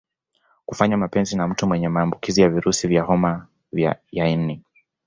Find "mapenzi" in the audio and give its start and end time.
0.97-1.37